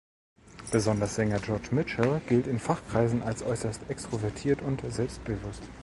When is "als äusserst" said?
3.21-3.87